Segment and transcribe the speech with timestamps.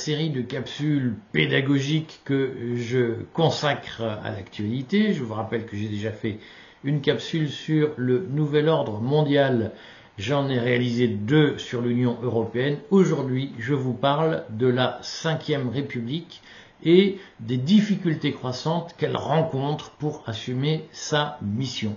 [0.00, 6.10] Série de capsules pédagogiques que je consacre à l'actualité, je vous rappelle que j'ai déjà
[6.10, 6.38] fait
[6.84, 9.72] une capsule sur le nouvel ordre mondial,
[10.16, 12.78] j'en ai réalisé deux sur l'Union européenne.
[12.90, 16.40] Aujourd'hui, je vous parle de la Ve République
[16.82, 21.94] et des difficultés croissantes qu'elle rencontre pour assumer sa mission.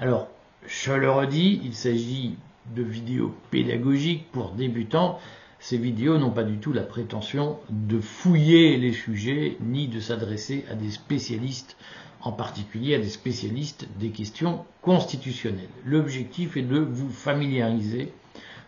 [0.00, 0.26] Alors,
[0.66, 2.34] je le redis, il s'agit
[2.74, 5.20] de vidéos pédagogiques pour débutants
[5.64, 10.66] ces vidéos n'ont pas du tout la prétention de fouiller les sujets ni de s'adresser
[10.70, 11.78] à des spécialistes,
[12.20, 15.70] en particulier à des spécialistes des questions constitutionnelles.
[15.86, 18.12] L'objectif est de vous familiariser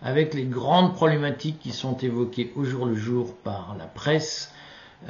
[0.01, 4.51] avec les grandes problématiques qui sont évoquées au jour le jour par la presse,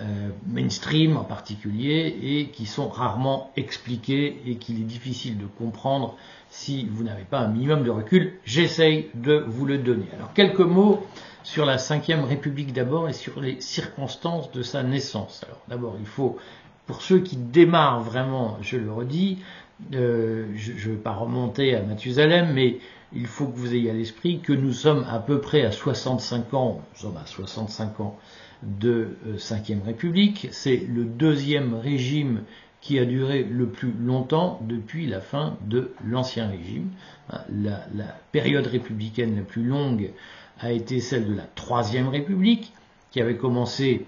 [0.00, 6.16] euh, mainstream en particulier, et qui sont rarement expliquées et qu'il est difficile de comprendre
[6.50, 8.40] si vous n'avez pas un minimum de recul.
[8.45, 10.06] J'essaye de vous le donner.
[10.16, 11.06] Alors quelques mots
[11.47, 15.45] sur la Ve République d'abord et sur les circonstances de sa naissance.
[15.45, 16.37] Alors d'abord, il faut,
[16.87, 19.39] pour ceux qui démarrent vraiment, je le redis,
[19.95, 22.80] euh, je ne vais pas remonter à Mathusalem, mais
[23.13, 26.52] il faut que vous ayez à l'esprit que nous sommes à peu près à 65
[26.52, 28.19] ans, nous sommes à 65 ans
[28.65, 32.43] de euh, Ve République, c'est le deuxième régime
[32.80, 36.91] qui a duré le plus longtemps depuis la fin de l'Ancien Régime.
[37.30, 40.11] La, la, période républicaine la plus longue
[40.60, 42.73] a été celle de la Troisième République,
[43.10, 44.07] qui avait commencé,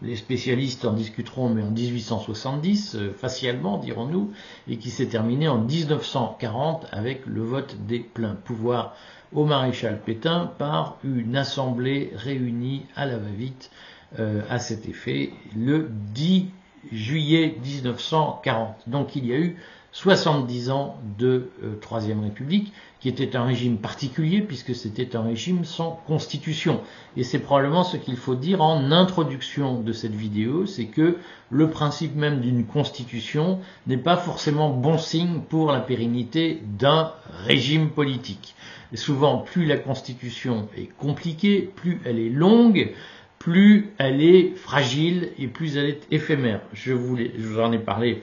[0.00, 4.32] les spécialistes en discuteront, mais en 1870, euh, facialement, dirons-nous,
[4.68, 8.94] et qui s'est terminée en 1940 avec le vote des pleins pouvoirs
[9.32, 13.70] au maréchal Pétain par une assemblée réunie à la va-vite
[14.18, 16.46] euh, à cet effet le 10
[16.92, 18.88] juillet 1940.
[18.88, 19.56] Donc il y a eu
[19.92, 25.64] 70 ans de euh, Troisième République, qui était un régime particulier puisque c'était un régime
[25.64, 26.80] sans constitution.
[27.16, 31.16] Et c'est probablement ce qu'il faut dire en introduction de cette vidéo, c'est que
[31.50, 37.12] le principe même d'une constitution n'est pas forcément bon signe pour la pérennité d'un
[37.46, 38.54] régime politique.
[38.92, 42.92] Et souvent, plus la constitution est compliquée, plus elle est longue,
[43.38, 46.60] plus elle est fragile et plus elle est éphémère.
[46.72, 48.22] Je, vous en ai parlé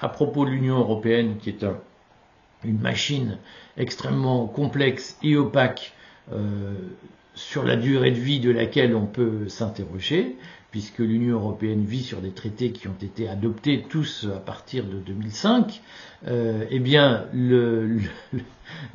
[0.00, 1.64] à propos de l'Union européenne, qui est
[2.64, 3.38] une machine
[3.76, 5.92] extrêmement complexe et opaque
[6.32, 6.74] euh,
[7.34, 10.36] sur la durée de vie de laquelle on peut s'interroger,
[10.76, 14.98] puisque l'Union européenne vit sur des traités qui ont été adoptés tous à partir de
[14.98, 15.80] 2005,
[16.26, 17.98] euh, eh bien, le,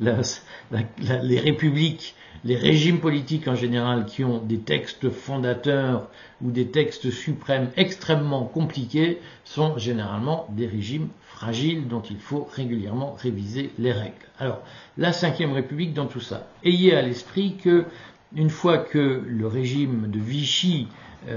[0.00, 6.08] les républiques les régimes politiques en général qui ont des textes fondateurs
[6.40, 13.16] ou des textes suprêmes extrêmement compliqués sont généralement des régimes fragiles dont il faut régulièrement
[13.18, 14.14] réviser les règles.
[14.38, 14.62] Alors,
[14.98, 16.46] la Ve République dans tout ça.
[16.62, 17.86] Ayez à l'esprit que
[18.34, 20.88] une fois que le régime de Vichy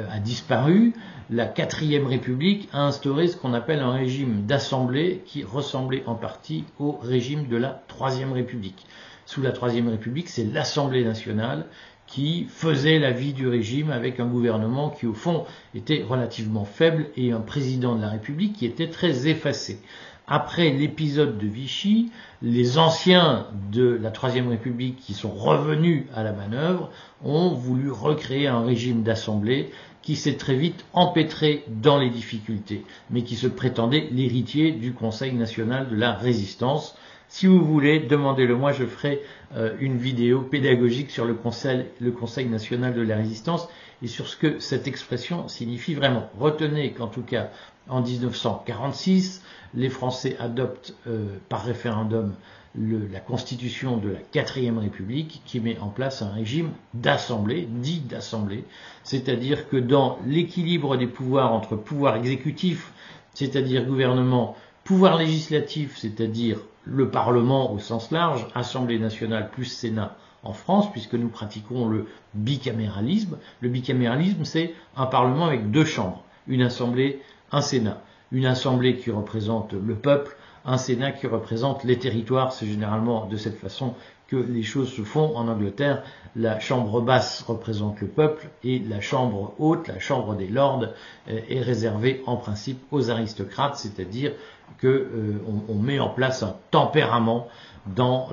[0.10, 0.94] a disparu,
[1.30, 6.64] la quatrième République a instauré ce qu'on appelle un régime d'assemblée qui ressemblait en partie
[6.80, 8.86] au régime de la Troisième République
[9.26, 11.66] sous la Troisième République, c'est l'Assemblée nationale
[12.08, 17.08] qui faisait la vie du régime avec un gouvernement qui, au fond, était relativement faible
[17.18, 19.80] et un président de la République qui était très effacé.
[20.28, 26.32] Après l'épisode de Vichy, les anciens de la Troisième République qui sont revenus à la
[26.32, 26.90] manœuvre
[27.24, 29.70] ont voulu recréer un régime d'assemblée
[30.02, 35.34] qui s'est très vite empêtré dans les difficultés, mais qui se prétendait l'héritier du Conseil
[35.34, 36.96] national de la résistance,
[37.36, 39.22] si vous voulez, demandez-le moi, je ferai
[39.58, 43.68] euh, une vidéo pédagogique sur le conseil, national de la résistance
[44.02, 46.30] et sur ce que cette expression signifie vraiment.
[46.40, 47.50] Retenez qu'en tout cas,
[47.90, 49.44] en 1946,
[49.74, 52.34] les Français adoptent euh, par référendum
[52.74, 58.64] la constitution de la quatrième république qui met en place un régime d'assemblée, dit d'assemblée,
[59.04, 62.94] c'est-à-dire que dans l'équilibre des pouvoirs entre pouvoir exécutif,
[63.34, 64.56] c'est-à-dire gouvernement,
[64.86, 71.16] pouvoir législatif, c'est-à-dire le Parlement au sens large, Assemblée nationale plus Sénat en France, puisque
[71.16, 73.38] nous pratiquons le bicaméralisme.
[73.62, 77.22] Le bicaméralisme, c'est un Parlement avec deux chambres, une Assemblée,
[77.52, 78.02] un Sénat.
[78.32, 80.36] Une Assemblée qui représente le peuple,
[80.66, 82.54] un Sénat qui représente les territoires.
[82.54, 83.94] C'est généralement de cette façon
[84.28, 86.04] que les choses se font en Angleterre.
[86.36, 90.86] La chambre basse représente le peuple et la chambre haute, la chambre des lords,
[91.30, 94.34] euh, est réservée en principe aux aristocrates, c'est-à-dire
[94.82, 97.48] qu'on euh, met en place un tempérament
[97.96, 98.30] dans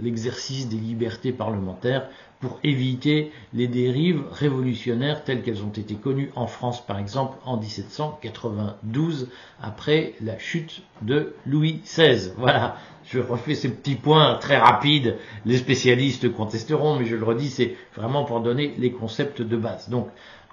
[0.00, 2.08] l'exercice des libertés parlementaires
[2.40, 7.56] pour éviter les dérives révolutionnaires telles qu'elles ont été connues en France par exemple en
[7.56, 9.28] 1792
[9.60, 12.32] après la chute de Louis XVI.
[12.36, 17.50] Voilà, je refais ces petits points très rapides, les spécialistes contesteront, mais je le redis,
[17.50, 19.88] c'est vraiment pour donner les concepts de base.
[19.88, 20.08] Donc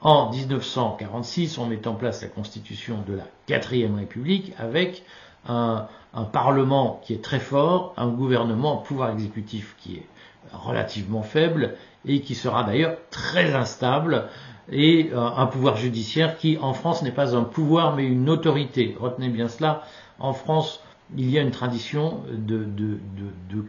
[0.05, 5.03] en 1946, on met en place la constitution de la quatrième République avec
[5.47, 5.87] un,
[6.31, 10.05] Parlement qui est très fort, un gouvernement, un pouvoir exécutif qui est
[10.53, 11.73] relativement faible
[12.05, 14.29] et qui sera d'ailleurs très instable
[14.71, 18.95] et euh, un pouvoir judiciaire qui en France n'est pas un pouvoir mais une autorité.
[18.97, 19.81] Retenez bien cela,
[20.19, 20.81] en France
[21.15, 22.97] il y a une tradition de,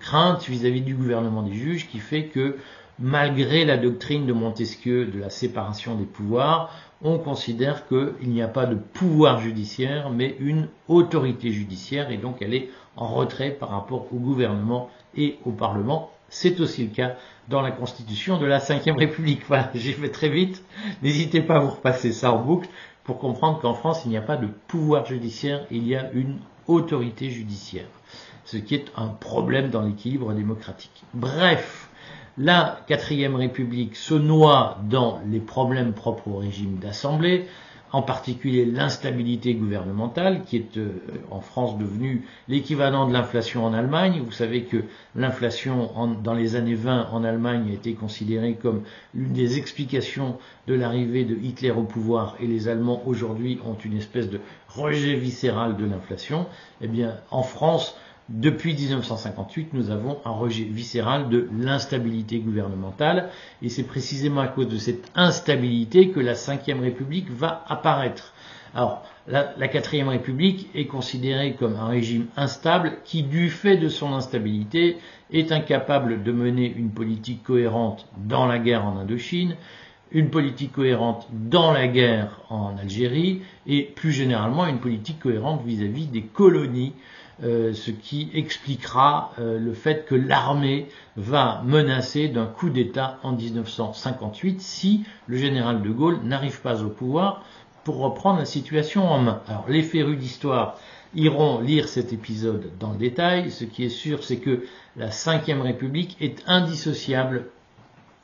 [0.01, 2.57] crainte vis-à-vis du gouvernement des juges qui fait que
[2.99, 6.73] malgré la doctrine de Montesquieu de la séparation des pouvoirs,
[7.03, 12.39] on considère qu'il n'y a pas de pouvoir judiciaire, mais une autorité judiciaire, et donc
[12.41, 16.11] elle est en retrait par rapport au gouvernement et au Parlement.
[16.29, 17.17] C'est aussi le cas
[17.49, 19.43] dans la Constitution de la Ve République.
[19.49, 20.65] Voilà, j'ai fait très vite.
[21.03, 22.69] N'hésitez pas à vous repasser ça en boucle
[23.05, 26.39] pour comprendre qu'en France, il n'y a pas de pouvoir judiciaire, il y a une
[26.69, 27.89] autorité judiciaire,
[28.45, 31.05] ce qui est un problème dans l'équilibre démocratique.
[31.15, 31.89] Bref,
[32.39, 37.47] la quatrième république se noie dans les problèmes propres au régime d'assemblée,
[37.97, 40.91] en particulier l'instabilité gouvernementale, qui est euh,
[41.31, 44.21] en France devenue l'équivalent de l'inflation en Allemagne.
[44.23, 44.85] Vous savez que
[45.15, 45.91] l'inflation
[46.23, 48.83] dans les années 20 en Allemagne a été considérée comme
[49.15, 53.97] l'une des explications de l'arrivée de Hitler au pouvoir, et les Allemands aujourd'hui ont une
[53.97, 56.45] espèce de rejet viscéral de l'inflation.
[56.83, 57.97] Eh bien, en France,
[58.29, 63.31] depuis 1958, nous avons un rejet viscéral de l'instabilité gouvernementale,
[63.63, 68.33] et c'est précisément à cause de cette instabilité que la Ve République va apparaître.
[68.75, 74.13] Alors, la, Quatrième République est considérée comme un régime instable qui, du fait de son
[74.13, 74.99] instabilité,
[75.33, 79.57] est incapable de mener une politique cohérente dans la guerre en Indochine,
[80.13, 86.07] une politique cohérente dans la guerre en Algérie et plus généralement une politique cohérente vis-à-vis
[86.07, 86.93] des colonies
[87.45, 93.33] euh, ce qui expliquera euh, le fait que l'armée va menacer d'un coup d'État en
[93.33, 97.45] 1958 si le général de Gaulle n'arrive pas au pouvoir
[97.85, 99.43] pour reprendre la situation en main.
[99.49, 100.79] Alors les férus d'histoire
[101.15, 103.51] iront lire cet épisode dans le détail.
[103.51, 104.65] Ce qui est sûr, c'est que
[104.97, 107.47] la Ve République est indissociable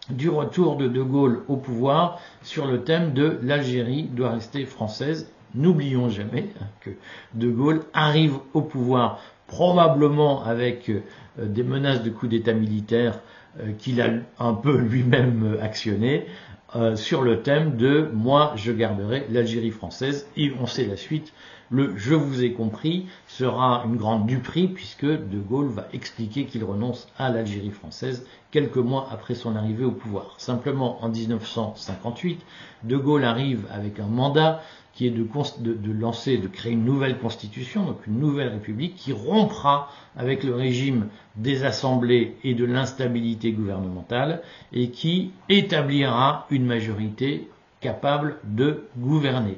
[0.09, 5.31] du retour de De Gaulle au pouvoir sur le thème de l'Algérie doit rester française
[5.55, 6.49] N'oublions jamais
[6.81, 6.91] que
[7.35, 11.03] De Gaulle arrive au pouvoir probablement avec euh,
[11.39, 13.21] des menaces de coup d'État militaire
[13.61, 14.09] euh, qu'il a
[14.39, 16.27] un peu lui-même actionné
[16.75, 21.35] euh, sur le thème de moi je garderai l'Algérie française et on sait la suite.
[21.71, 26.65] Le je vous ai compris sera une grande duperie puisque De Gaulle va expliquer qu'il
[26.65, 30.35] renonce à l'Algérie française quelques mois après son arrivée au pouvoir.
[30.39, 32.41] Simplement en 1958,
[32.85, 35.27] De Gaulle arrive avec un mandat qui est de,
[35.73, 40.55] de, lancer, de créer une nouvelle constitution, donc une nouvelle république, qui rompra avec le
[40.55, 44.43] régime des assemblées et de l'instabilité gouvernementale,
[44.73, 47.49] et qui établira une majorité
[47.81, 49.57] capable de gouverner.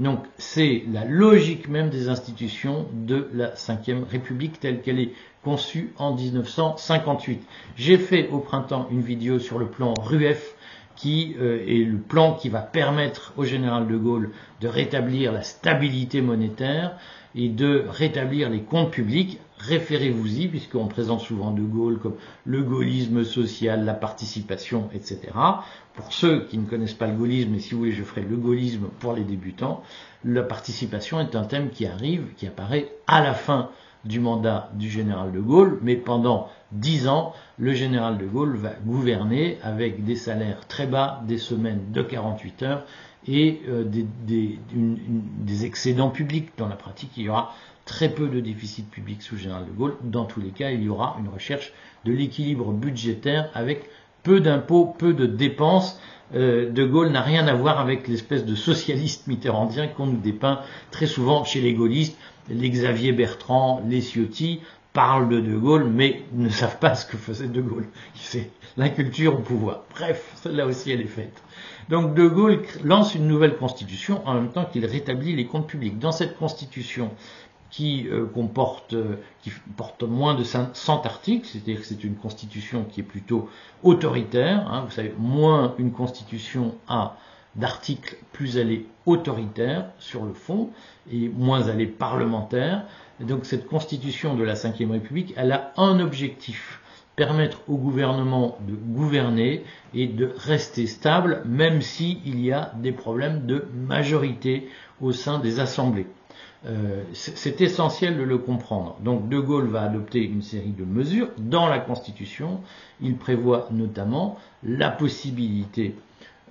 [0.00, 5.12] Donc c'est la logique même des institutions de la Ve République telle qu'elle est
[5.44, 7.46] conçue en 1958.
[7.76, 10.54] J'ai fait au printemps une vidéo sur le plan RUEF
[11.00, 14.30] qui euh, est le plan qui va permettre au général de Gaulle
[14.60, 16.96] de rétablir la stabilité monétaire
[17.34, 19.38] et de rétablir les comptes publics.
[19.58, 25.32] Référez-vous-y, puisqu'on présente souvent de Gaulle comme le gaullisme social, la participation, etc.
[25.94, 28.36] Pour ceux qui ne connaissent pas le gaullisme, et si vous voulez, je ferai le
[28.36, 29.82] gaullisme pour les débutants,
[30.24, 33.70] la participation est un thème qui arrive, qui apparaît à la fin
[34.04, 38.70] du mandat du général de Gaulle, mais pendant dix ans, le général de Gaulle va
[38.84, 42.84] gouverner avec des salaires très bas, des semaines de 48 heures
[43.28, 46.50] et euh, des, excédents publics.
[46.56, 47.54] Dans la pratique, il y aura
[47.84, 49.96] très peu de déficit public sous le général de Gaulle.
[50.02, 51.72] Dans tous les cas, il y aura une recherche
[52.04, 53.84] de l'équilibre budgétaire avec
[54.22, 56.00] peu d'impôts, peu de dépenses.
[56.34, 60.60] Euh, de Gaulle n'a rien à voir avec l'espèce de socialiste mitterrandien qu'on nous dépeint
[60.90, 62.16] très souvent chez les gaullistes
[62.50, 64.60] les Xavier Bertrand, les Ciotti
[64.92, 67.86] parlent de De Gaulle, mais ne savent pas ce que faisait De Gaulle.
[68.14, 69.84] C'est l'inculture au pouvoir.
[69.94, 71.42] Bref, celle-là aussi, elle est faite.
[71.88, 75.98] Donc De Gaulle lance une nouvelle constitution en même temps qu'il rétablit les comptes publics.
[75.98, 77.10] Dans cette constitution
[77.70, 82.84] qui euh, comporte, euh, qui porte moins de 100 articles, c'est-à-dire que c'est une constitution
[82.84, 83.48] qui est plutôt
[83.82, 84.66] autoritaire.
[84.70, 87.16] Hein, vous savez, moins une constitution a
[87.56, 90.70] d'articles, plus elle est autoritaire sur le fond
[91.12, 92.84] et moins elle est parlementaire.
[93.20, 96.80] donc cette constitution de la Ve République, elle a un objectif
[97.16, 103.46] permettre au gouvernement de gouverner et de rester stable, même s'il y a des problèmes
[103.46, 104.68] de majorité
[105.00, 106.06] au sein des assemblées.
[106.66, 108.96] Euh, c'est essentiel de le comprendre.
[109.02, 112.60] Donc De Gaulle va adopter une série de mesures dans la Constitution.
[113.00, 115.94] Il prévoit notamment la possibilité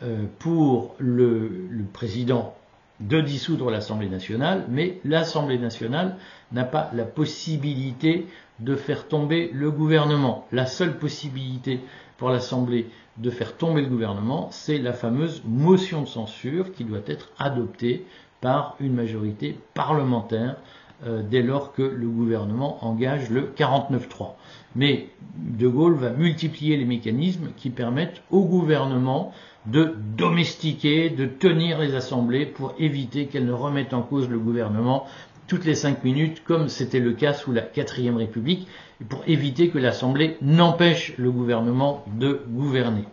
[0.01, 2.55] euh, pour le, président
[3.01, 6.17] de dissoudre l'Assemblée nationale, mais l'Assemblée nationale
[6.51, 8.25] n'a pas la possibilité
[8.59, 10.47] de faire tomber le gouvernement.
[10.51, 11.81] La seule possibilité
[12.17, 12.87] pour l'Assemblée
[13.17, 18.05] de faire tomber le gouvernement, c'est la fameuse motion de censure qui doit être adoptée
[18.41, 20.57] par une majorité parlementaire
[21.05, 24.35] euh, dès lors que le gouvernement engage le 49-3.
[24.75, 29.33] Mais De Gaulle va multiplier les mécanismes qui permettent au gouvernement
[29.65, 35.05] de domestiquer, de tenir les assemblées pour éviter qu'elles ne remettent en cause le gouvernement
[35.47, 38.67] toutes les cinq minutes, comme c'était le cas sous la quatrième République,
[39.09, 43.05] pour éviter que l'Assemblée n'empêche le gouvernement de gouverner.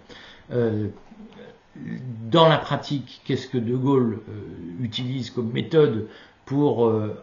[0.52, 0.88] Euh,
[2.30, 6.08] dans la pratique, qu'est-ce que De Gaulle euh, utilise comme méthode
[6.44, 7.22] pour euh,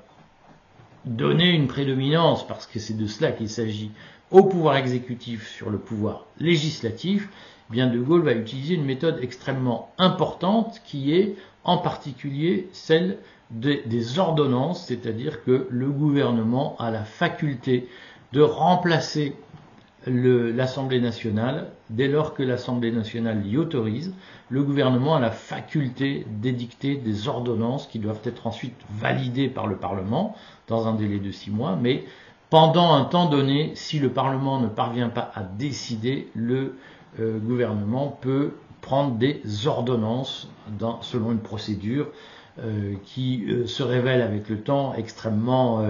[1.06, 3.92] donner une prédominance, parce que c'est de cela qu'il s'agit,
[4.32, 7.30] au pouvoir exécutif sur le pouvoir législatif,
[7.70, 13.18] eh bien De Gaulle va utiliser une méthode extrêmement importante qui est en particulier celle
[13.52, 17.88] des ordonnances, c'est-à-dire que le gouvernement a la faculté
[18.32, 19.36] de remplacer
[20.08, 24.14] l'Assemblée nationale, dès lors que l'Assemblée nationale l'y autorise,
[24.50, 29.78] le gouvernement a la faculté d'édicter des ordonnances qui doivent être ensuite validées par le
[29.78, 30.36] Parlement
[30.68, 32.04] dans un délai de six mois, mais
[32.50, 36.76] pendant un temps donné, si le Parlement ne parvient pas à décider, le
[37.20, 40.50] euh, gouvernement peut prendre des ordonnances
[41.02, 42.08] selon une procédure
[42.60, 45.84] euh, qui euh, se révèle avec le temps extrêmement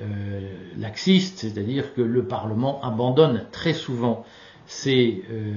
[0.00, 0.40] euh,
[0.78, 4.24] laxiste, c'est-à-dire que le Parlement abandonne très souvent
[4.66, 5.52] ses, euh,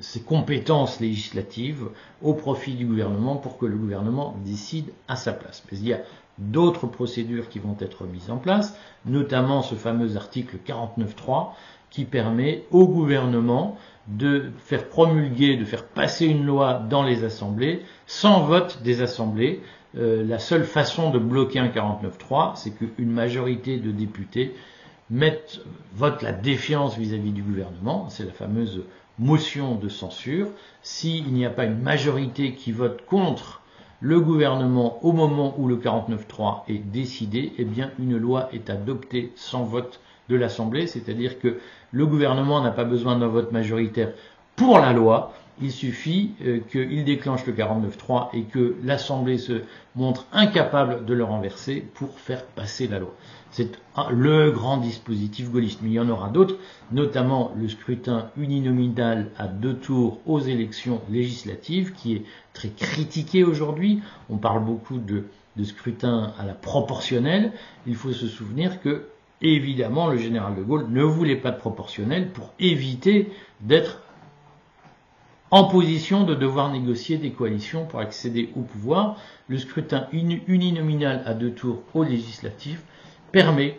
[0.00, 1.88] ses, compétences législatives
[2.22, 5.62] au profit du gouvernement pour que le gouvernement décide à sa place.
[5.70, 6.00] Mais il y a
[6.38, 11.50] d'autres procédures qui vont être mises en place, notamment ce fameux article 49.3
[11.90, 17.82] qui permet au gouvernement de faire promulguer, de faire passer une loi dans les assemblées
[18.06, 19.62] sans vote des assemblées,
[19.96, 24.54] euh, la seule façon de bloquer un 49-3, c'est qu'une majorité de députés
[25.10, 25.60] mettent,
[25.94, 28.82] votent la défiance vis-à-vis du gouvernement, c'est la fameuse
[29.18, 30.48] motion de censure.
[30.82, 33.62] S'il n'y a pas une majorité qui vote contre
[34.00, 39.32] le gouvernement au moment où le 49-3 est décidé, eh bien une loi est adoptée
[39.36, 41.58] sans vote de l'Assemblée, c'est-à-dire que
[41.92, 44.12] le gouvernement n'a pas besoin d'un vote majoritaire
[44.56, 45.32] pour la loi,
[45.62, 49.62] il suffit euh, qu'il déclenche le 49.3 et que l'Assemblée se
[49.94, 53.14] montre incapable de le renverser pour faire passer la loi.
[53.50, 53.78] C'est
[54.10, 56.56] le grand dispositif gaulliste, mais il y en aura d'autres,
[56.90, 64.02] notamment le scrutin uninominal à deux tours aux élections législatives, qui est très critiqué aujourd'hui.
[64.28, 67.52] On parle beaucoup de, de scrutin à la proportionnelle.
[67.86, 69.04] Il faut se souvenir que,
[69.40, 73.30] évidemment, le général de Gaulle ne voulait pas de proportionnel pour éviter
[73.60, 74.00] d'être
[75.54, 79.20] en position de devoir négocier des coalitions pour accéder au pouvoir.
[79.46, 82.82] Le scrutin uninominal à deux tours au législatif
[83.30, 83.78] permet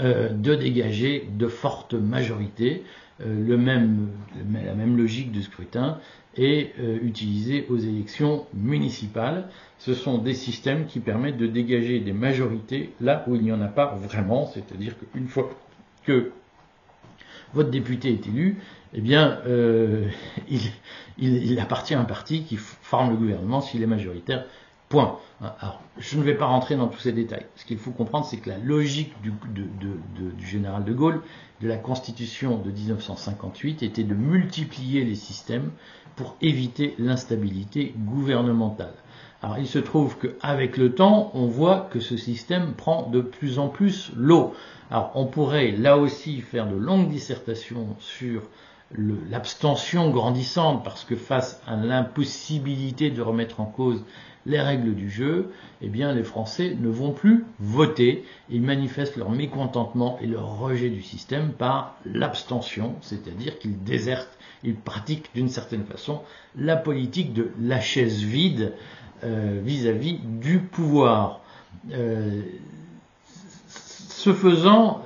[0.00, 2.82] euh, de dégager de fortes majorités.
[3.20, 5.98] Euh, la même logique de scrutin
[6.34, 9.50] est euh, utilisée aux élections municipales.
[9.76, 13.60] Ce sont des systèmes qui permettent de dégager des majorités là où il n'y en
[13.60, 15.50] a pas vraiment, c'est-à-dire qu'une fois
[16.04, 16.32] que
[17.54, 18.58] votre député est élu,
[18.92, 20.08] eh bien, euh,
[21.18, 24.44] il, appartient à un parti qui forme le gouvernement s'il est majoritaire.
[25.40, 27.46] Alors, je ne vais pas rentrer dans tous ces détails.
[27.56, 31.20] Ce qu'il faut comprendre, c'est que la logique du, du, général de Gaulle,
[31.60, 35.70] de la Constitution de 1958, était de multiplier les systèmes
[36.16, 38.94] pour éviter l'instabilité gouvernementale.
[39.42, 43.58] Alors, il se trouve qu'avec le temps, on voit que ce système prend de plus
[43.58, 44.54] en plus l'eau.
[44.90, 48.42] Alors, on pourrait là aussi faire de longues dissertations sur
[49.30, 54.04] l'abstention grandissante parce que face à l'impossibilité de remettre en cause
[54.46, 55.50] les règles du jeu,
[55.82, 58.24] eh bien les Français ne vont plus voter.
[58.50, 64.74] Ils manifestent leur mécontentement et leur rejet du système par l'abstention, c'est-à-dire qu'ils désertent, ils
[64.74, 66.20] pratiquent d'une certaine façon
[66.56, 68.72] la politique de la chaise vide
[69.24, 71.40] euh, vis-à-vis du pouvoir.
[71.92, 72.42] Euh,
[74.24, 75.02] ce faisant,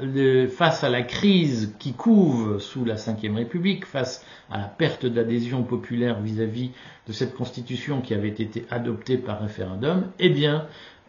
[0.49, 5.65] face à la crise qui couve sous la Ve République, face à la perte d'adhésion
[5.65, 6.71] populaire vis-à-vis
[7.09, 10.33] de cette constitution qui avait été adoptée par référendum, eh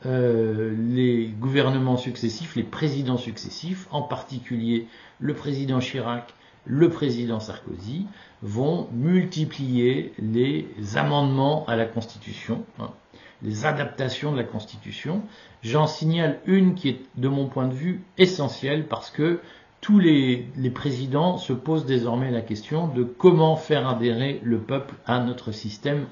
[0.08, 4.88] euh, les gouvernements successifs, les présidents successifs, en particulier
[5.20, 6.34] le président Chirac,
[6.66, 8.08] le président Sarkozy
[8.42, 12.90] vont multiplier les amendements à la Constitution, hein,
[13.42, 15.22] les adaptations de la Constitution.
[15.64, 19.40] J'en signale une qui est, de mon point de vue, essentielle parce que
[19.82, 25.20] tous les, présidents se posent désormais la question de comment faire adhérer le peuple à
[25.20, 26.06] notre système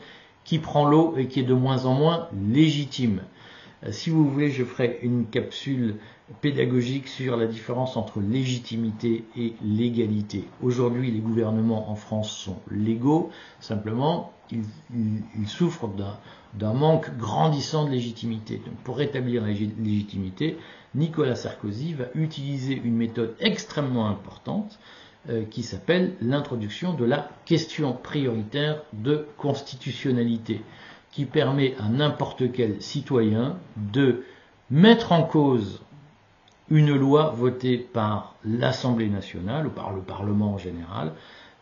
[0.43, 3.21] qui prend l'eau et qui est de moins en moins légitime.
[3.83, 5.95] Euh, si vous voulez, je ferai une capsule
[6.41, 10.45] pédagogique sur la différence entre légitimité et légalité.
[10.61, 13.29] Aujourd'hui, les gouvernements en France sont légaux,
[13.59, 15.89] simplement, ils, souffrent
[16.53, 18.61] d'un manque grandissant de légitimité.
[18.65, 20.57] Donc, pour rétablir la légitimité,
[20.95, 24.79] Nicolas Sarkozy va utiliser une méthode extrêmement importante
[25.29, 30.61] euh, qui s'appelle l'introduction de la question prioritaire de constitutionnalité
[31.11, 34.23] qui permet à n'importe quel citoyen de
[34.69, 35.81] mettre en cause
[36.69, 41.13] une loi votée par l'Assemblée nationale ou par le Parlement en général,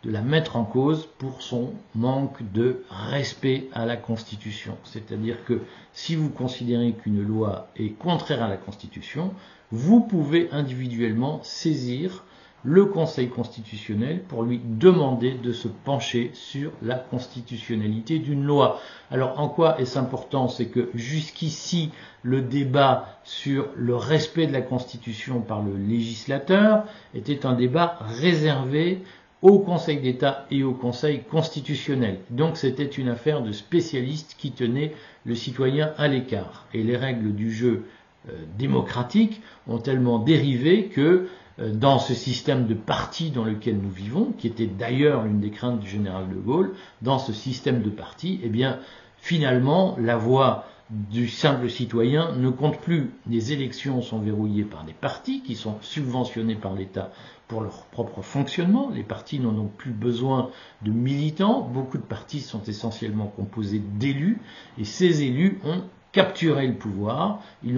[0.06, 4.78] de la mettre en cause pour son manque de respect à la Constitution.
[4.84, 5.62] C'est-à-dire que
[5.94, 9.34] si vous considérez qu'une loi est contraire à la Constitution,
[9.72, 12.24] vous pouvez individuellement saisir
[12.64, 18.82] le Conseil constitutionnel pour lui demander de se pencher sur la constitutionnalité d'une loi.
[19.12, 20.48] Alors en quoi est-ce important?
[20.48, 21.92] C'est que jusqu'ici,
[22.24, 29.04] le débat sur le respect de la Constitution par le législateur était un débat réservé
[29.46, 32.18] au Conseil d'État et au Conseil constitutionnel.
[32.32, 36.66] Donc c'était une affaire de spécialistes qui tenaient le citoyen à l'écart.
[36.74, 37.84] Et les règles du jeu
[38.28, 41.28] euh, démocratique ont tellement dérivé que
[41.60, 45.52] euh, dans ce système de parti dans lequel nous vivons, qui était d'ailleurs l'une des
[45.52, 46.74] craintes du général de Gaulle,
[47.04, 48.80] dans ce système de parti, eh bien,
[49.20, 53.12] finalement, la voix du simple citoyen ne compte plus.
[53.28, 57.12] Les élections sont verrouillées par des partis qui sont subventionnés par l'État
[57.48, 58.92] pour leur propre fonctionnement.
[58.92, 60.52] Les partis n'en ont plus besoin
[60.84, 61.62] de militants.
[61.62, 64.40] Beaucoup de partis sont essentiellement composés d'élus
[64.78, 67.42] et ces élus ont capturé le pouvoir.
[67.64, 67.74] Ils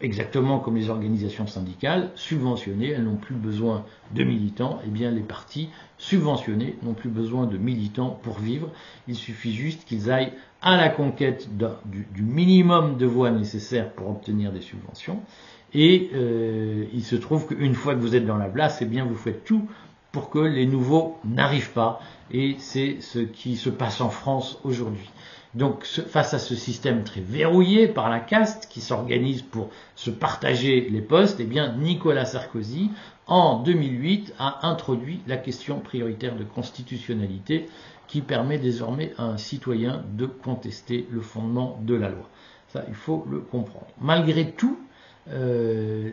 [0.00, 5.10] exactement comme les organisations syndicales, subventionnées, elles n'ont plus besoin de militants, et eh bien
[5.10, 8.70] les partis subventionnés n'ont plus besoin de militants pour vivre,
[9.08, 14.52] il suffit juste qu'ils aillent à la conquête du, minimum de voix nécessaires pour obtenir
[14.52, 15.20] des subventions,
[15.72, 19.04] et euh, il se trouve qu'une fois que vous êtes dans la place, eh bien
[19.04, 19.68] vous faites tout
[20.12, 25.10] pour que les nouveaux n'arrivent pas, et c'est ce qui se passe en France aujourd'hui.
[25.54, 30.88] Donc face à ce système très verrouillé par la caste qui s'organise pour se partager
[30.90, 32.90] les postes, eh bien Nicolas Sarkozy
[33.26, 37.66] en 2008 a introduit la question prioritaire de constitutionnalité
[38.08, 42.28] qui permet désormais à un citoyen de contester le fondement de la loi.
[42.68, 43.86] Ça, il faut le comprendre.
[44.00, 44.78] Malgré tout,
[45.30, 46.10] euh,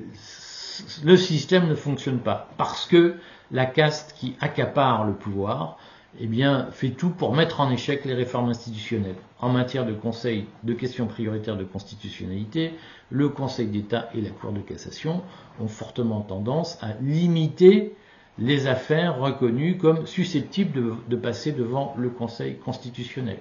[1.04, 3.16] le système ne fonctionne pas parce que
[3.52, 5.78] la caste qui accapare le pouvoir
[6.20, 9.16] eh bien, fait tout pour mettre en échec les réformes institutionnelles.
[9.40, 12.74] En matière de conseil de questions prioritaires de constitutionnalité,
[13.10, 15.22] le Conseil d'État et la Cour de cassation
[15.60, 17.96] ont fortement tendance à limiter
[18.40, 23.40] les affaires reconnues comme susceptibles de, passer devant le Conseil constitutionnel.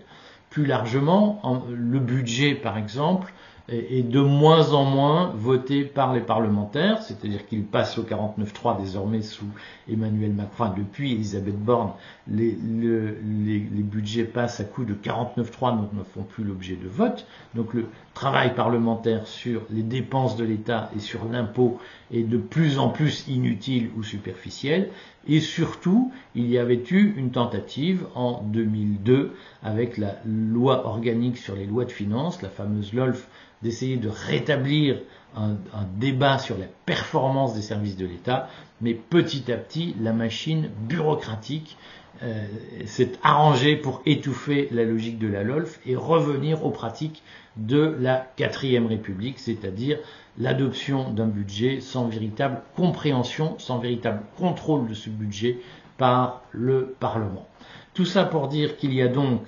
[0.49, 3.33] Plus largement, le budget, par exemple,
[3.71, 9.23] est de moins en moins voté par les parlementaires, c'est-à-dire qu'il passe au 49-3 désormais
[9.23, 9.47] sous
[9.89, 11.93] Emmanuel Macron, depuis Elisabeth Borne,
[12.29, 17.27] les, budgets passent à coup de 49-3, donc ne font plus l'objet de vote.
[17.55, 21.79] Donc le travail parlementaire sur les dépenses de l'État et sur l'impôt
[22.13, 24.91] est de plus en plus inutile ou superficiel.
[25.29, 31.55] Et surtout, il y avait eu une tentative en 2002 avec la loi organique sur
[31.55, 33.29] les lois de finances, la fameuse LOLF
[33.63, 34.99] d'essayer de rétablir
[35.37, 35.57] un,
[35.97, 38.49] débat sur la performance des services de l'État,
[38.81, 41.77] mais petit à petit, la machine bureaucratique
[42.23, 42.47] euh,
[42.87, 47.23] s'est arrangée pour étouffer la logique de la LOLF et revenir aux pratiques
[47.57, 49.99] de la quatrième République, c'est-à-dire
[50.39, 55.59] l'adoption d'un budget sans véritable compréhension, sans véritable contrôle de ce budget
[55.97, 57.47] par le Parlement.
[57.95, 59.43] Tout ça pour dire qu'il y a donc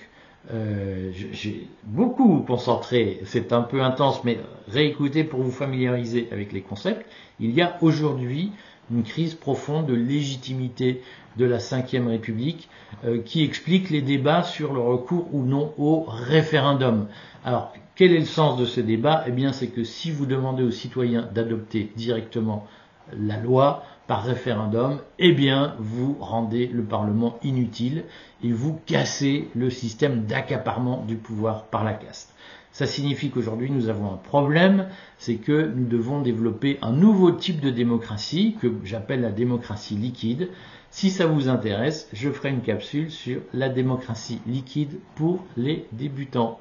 [0.50, 6.62] euh, j'ai beaucoup concentré, c'est un peu intense, mais réécoutez pour vous familiariser avec les
[6.62, 7.06] concepts.
[7.38, 8.50] Il y a aujourd'hui
[8.90, 11.00] une crise profonde de légitimité
[11.36, 12.68] de la Ve République
[13.04, 17.06] euh, qui explique les débats sur le recours ou non au référendum.
[17.44, 19.24] Alors, quel est le sens de ce débat?
[19.26, 22.66] Eh bien, c'est que si vous demandez aux citoyens d'adopter directement
[23.12, 28.04] la loi, par référendum, eh bien, vous rendez le Parlement inutile
[28.42, 32.34] et vous cassez le système d'accaparement du pouvoir par la caste.
[32.72, 34.88] Ça signifie qu'aujourd'hui nous avons un problème,
[35.18, 40.48] c'est que nous devons développer un nouveau type de démocratie que j'appelle la démocratie liquide,
[40.90, 46.60] Si ça vous intéresse, je ferai une capsule sur la démocratie liquide pour les débutants.